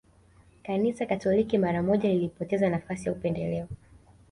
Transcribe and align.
Kanisa 0.63 1.05
Katoliki 1.05 1.57
mara 1.57 1.81
moja 1.83 2.09
lilipoteza 2.09 2.69
nafasi 2.69 3.05
ya 3.09 3.13
upendeleo 3.15 3.67